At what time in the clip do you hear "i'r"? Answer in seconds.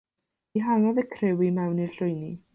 1.87-1.95